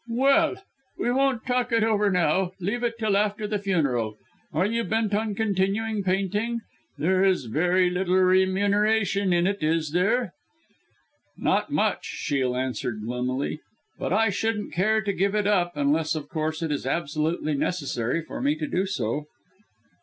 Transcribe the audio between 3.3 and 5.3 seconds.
the funeral. Are you bent